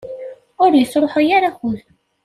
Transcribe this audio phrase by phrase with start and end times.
[0.63, 1.79] Ur isṛuḥay ara akud.